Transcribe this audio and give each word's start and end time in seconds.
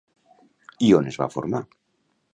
I 0.87 0.89
on 1.01 1.11
es 1.13 1.19
va 1.23 1.29
formar? 1.37 1.65